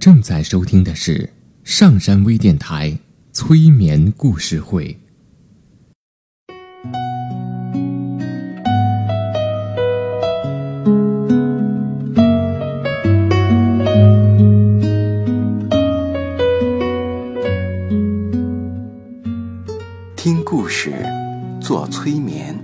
[0.00, 1.28] 正在收听的是
[1.62, 2.96] 上山微电台
[3.34, 4.98] 催眠故事会。
[20.16, 20.94] 听故事，
[21.60, 22.58] 做催眠，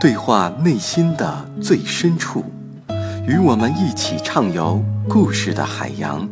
[0.00, 2.44] 对话内心的最深处，
[3.28, 6.28] 与我们一起畅游故事的海洋。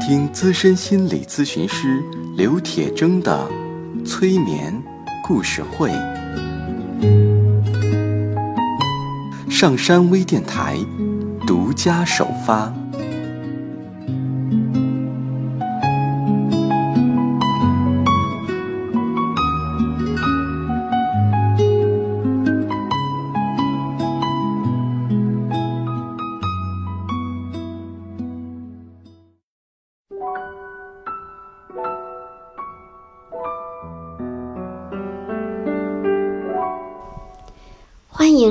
[0.00, 2.02] 听资深心理咨询师
[2.34, 3.46] 刘铁铮的
[4.04, 4.82] 催眠
[5.22, 5.90] 故事会。
[9.50, 10.78] 上山微电台
[11.46, 12.72] 独家首发。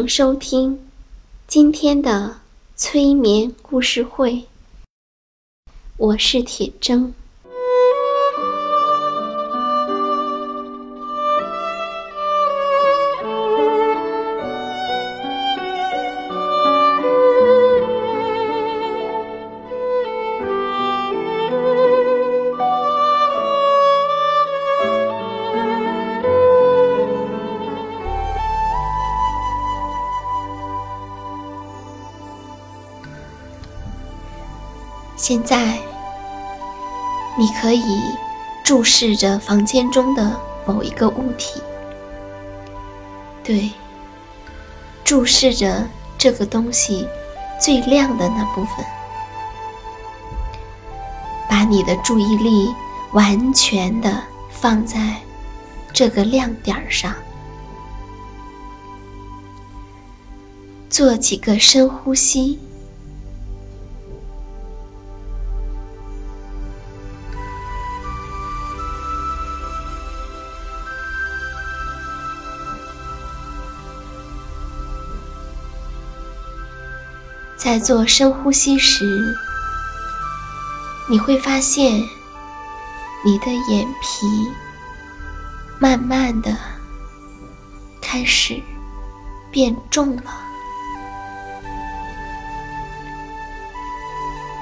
[0.09, 0.89] 收听
[1.45, 2.39] 今天的
[2.75, 4.45] 催眠故事会，
[5.97, 7.11] 我是铁铮。
[35.29, 35.77] 现在，
[37.37, 38.01] 你可以
[38.63, 40.35] 注视着房间中的
[40.65, 41.61] 某一个物体，
[43.43, 43.69] 对，
[45.03, 47.07] 注视着这个东西
[47.61, 48.83] 最亮的那部分，
[51.47, 52.67] 把你的注意力
[53.11, 55.17] 完全的放在
[55.93, 57.13] 这个亮点上，
[60.89, 62.57] 做几个深呼吸。
[77.59, 79.35] 在做深呼吸时，
[81.09, 82.01] 你会发现
[83.25, 84.25] 你的眼皮
[85.77, 86.55] 慢慢的
[88.01, 88.63] 开始
[89.51, 90.23] 变重了。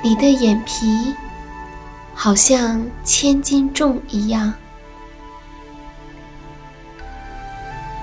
[0.01, 1.13] 你的眼皮
[2.15, 4.51] 好像千斤重一样，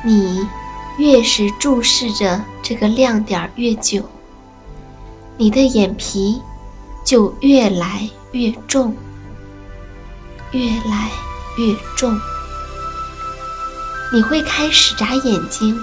[0.04, 0.48] 你
[0.98, 4.08] 越是注视着这个亮点越久。
[5.36, 6.40] 你的眼皮
[7.04, 8.96] 就越来越重，
[10.52, 11.10] 越来
[11.58, 12.18] 越重。
[14.12, 15.76] 你会开始眨眼睛，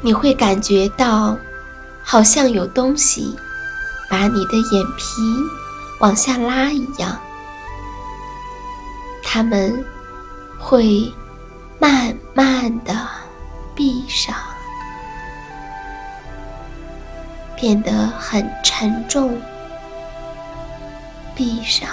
[0.00, 1.36] 你会感觉到
[2.02, 3.36] 好像有东西
[4.10, 5.22] 把你的眼皮
[6.00, 7.16] 往下拉一样，
[9.22, 9.84] 它们
[10.58, 11.12] 会
[11.78, 13.06] 慢慢的
[13.76, 14.34] 闭上。
[17.60, 19.38] 变得很沉重，
[21.36, 21.90] 闭上，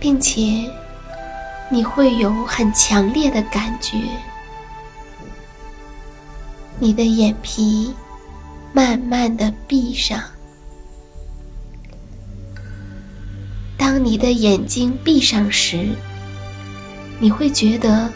[0.00, 0.68] 并且
[1.70, 3.96] 你会有很强烈的感觉，
[6.80, 7.94] 你的眼皮
[8.72, 10.20] 慢慢的闭上。
[13.78, 15.90] 当你的眼睛闭上时，
[17.20, 18.10] 你会觉得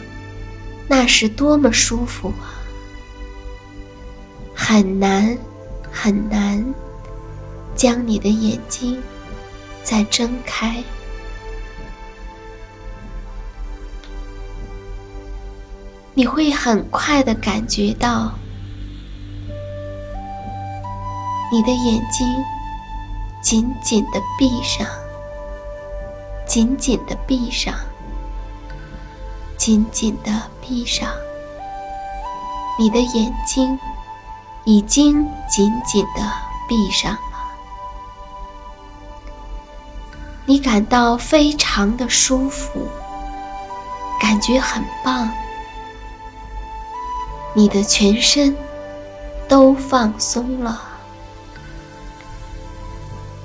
[0.89, 2.54] 那是多么舒服啊！
[4.67, 5.37] 很难，
[5.91, 6.73] 很难
[7.75, 8.99] 将你的眼睛
[9.83, 10.83] 再睁开。
[16.15, 18.31] 你会很快的感觉到，
[21.51, 22.27] 你的眼睛
[23.43, 24.87] 紧紧的闭上，
[26.47, 27.71] 紧紧的闭上，
[29.57, 31.07] 紧紧的闭上，
[32.79, 33.77] 你的眼睛。
[34.65, 36.31] 已经紧紧的
[36.67, 37.19] 闭上了，
[40.45, 42.87] 你感到非常的舒服，
[44.19, 45.29] 感觉很棒，
[47.53, 48.57] 你的全身
[49.47, 50.81] 都放松了，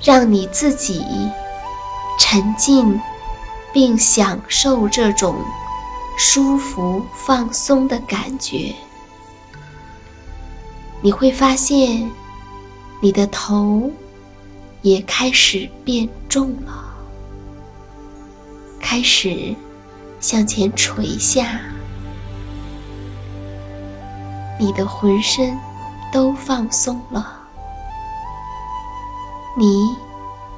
[0.03, 1.05] 让你自己
[2.19, 2.99] 沉浸
[3.75, 5.37] 并享受这种
[6.17, 8.75] 舒服放松的感觉。
[11.02, 12.11] 你会发现，
[13.00, 13.91] 你的头
[14.82, 16.94] 也开始变重了，
[18.79, 19.55] 开始
[20.20, 21.61] 向前垂下，
[24.58, 25.58] 你的浑身
[26.12, 27.38] 都放松了。
[29.56, 29.97] 你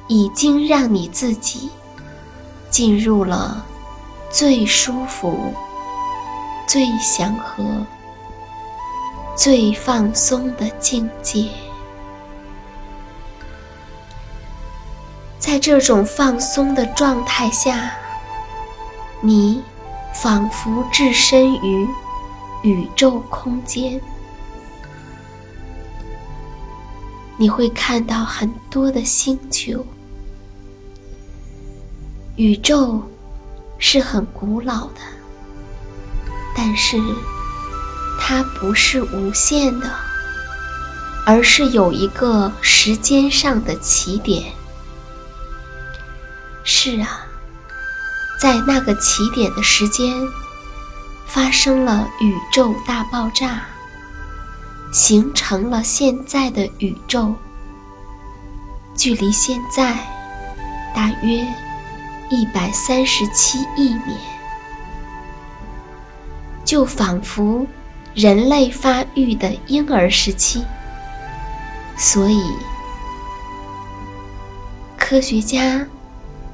[0.07, 1.69] 已经让你自己
[2.69, 3.65] 进入了
[4.29, 5.53] 最舒服、
[6.67, 7.63] 最祥和、
[9.43, 11.49] 最放松的境界。
[15.37, 17.91] 在这种放松的状态下，
[19.19, 19.61] 你
[20.13, 21.85] 仿佛置身于
[22.63, 23.99] 宇宙空间。
[27.35, 29.85] 你会看到很多的星球。
[32.37, 33.03] 宇宙
[33.77, 35.01] 是很古老的，
[36.55, 36.97] 但是
[38.19, 39.89] 它不是无限的，
[41.25, 44.53] 而是有一个时间上的起点。
[46.63, 47.27] 是啊，
[48.39, 50.13] 在那个起点的时间，
[51.27, 53.61] 发生了宇宙大爆炸。
[54.91, 57.33] 形成了现在的宇宙，
[58.95, 59.97] 距离现在
[60.93, 61.43] 大约
[62.29, 64.19] 一百三十七亿年，
[66.63, 67.65] 就仿佛
[68.13, 70.63] 人类发育的婴儿时期。
[71.97, 72.41] 所以，
[74.97, 75.85] 科学家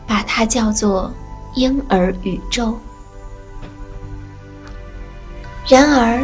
[0.06, 1.14] 把它叫做
[1.56, 2.80] 婴儿宇宙。
[5.68, 6.22] 然而，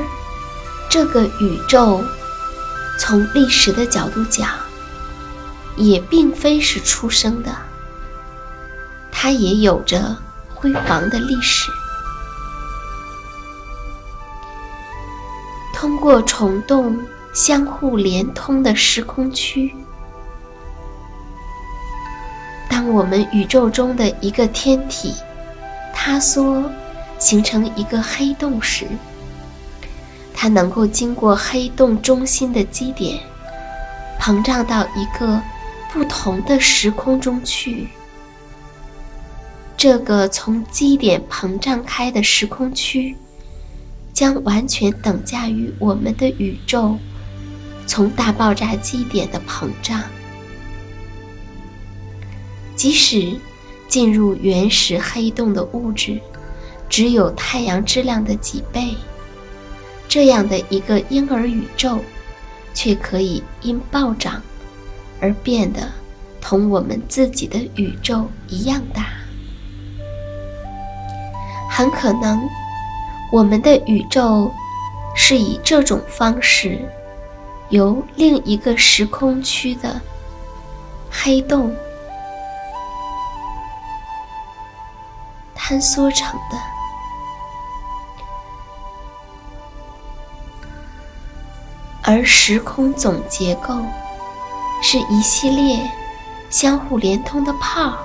[0.89, 2.03] 这个宇宙，
[2.99, 4.49] 从历史的角度讲，
[5.77, 7.55] 也并非是出生的，
[9.11, 10.17] 它也有着
[10.53, 11.71] 辉煌的历史。
[15.85, 16.97] 通过虫洞
[17.31, 19.71] 相互连通的时空区，
[22.67, 25.13] 当我们宇宙中的一个天体
[25.93, 26.63] 塌缩，
[27.19, 28.87] 形成一个黑洞时，
[30.33, 33.19] 它能够经过黑洞中心的基点，
[34.19, 35.39] 膨胀到一个
[35.93, 37.89] 不同的时空中去。
[39.77, 43.15] 这个从基点膨胀开的时空区，
[44.15, 46.97] 将完全等价于我们的宇宙
[47.85, 50.01] 从大爆炸基点的膨胀。
[52.75, 53.37] 即使
[53.89, 56.19] 进入原始黑洞的物质，
[56.89, 58.95] 只有太阳质量的几倍。
[60.07, 61.99] 这样的一个婴儿宇宙，
[62.73, 64.41] 却可以因暴涨
[65.19, 65.91] 而变得
[66.39, 69.07] 同我们自己的宇宙一样大。
[71.69, 72.39] 很可能，
[73.31, 74.51] 我们的宇宙
[75.15, 76.79] 是以这种方式
[77.69, 79.99] 由另一个时空区的
[81.11, 81.75] 黑洞
[85.57, 86.57] 坍缩成的。
[92.03, 93.73] 而时空总结构
[94.83, 95.89] 是一系列
[96.51, 97.97] 相互连通的泡，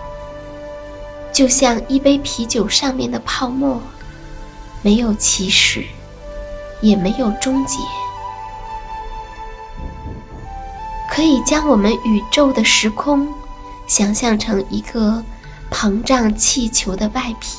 [1.31, 3.79] 就像一杯啤酒上面的泡沫，
[4.83, 5.85] 没有起始，
[6.81, 7.77] 也没有终结。
[11.11, 13.29] 可以将我们宇宙的时空
[13.87, 15.23] 想象成一个
[15.71, 17.59] 膨胀气球的外皮，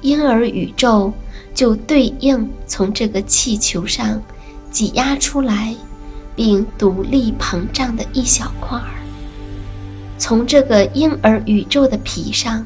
[0.00, 1.12] 因而宇宙
[1.54, 4.22] 就对应从这个气球上。
[4.70, 5.74] 挤压出来，
[6.36, 8.86] 并独立膨胀的一小块儿，
[10.16, 12.64] 从这个婴儿宇宙的皮上，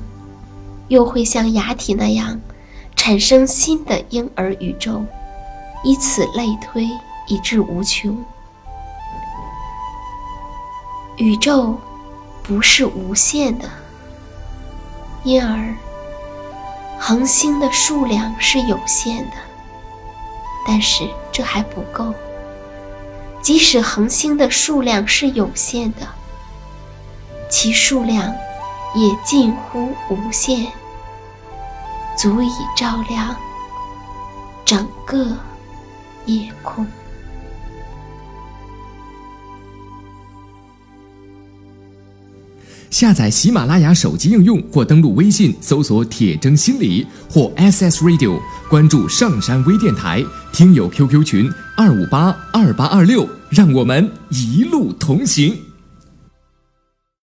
[0.89, 2.39] 又会像牙体那样
[3.05, 5.05] 产生新的婴儿宇宙，
[5.83, 6.89] 以此类推，
[7.27, 8.25] 以至无穷。
[11.19, 11.79] 宇宙
[12.43, 13.69] 不是无限的，
[15.23, 15.77] 因而
[16.99, 19.37] 恒星的数量是有限的。
[20.67, 22.15] 但是这还不够。
[23.43, 26.09] 即使恒星的数量是有限的，
[27.51, 28.35] 其数量
[28.95, 30.73] 也近乎无限，
[32.25, 33.37] 足以照亮
[34.65, 35.37] 整个
[36.25, 36.87] 夜空。
[42.89, 48.41] 下载喜马拉雅手机应用或登录微信搜索“铁铮心理”或 SS Radio，
[48.71, 55.55] 关注上山微电台，听友 QQ 群二五八二八二六，让我们一路同行。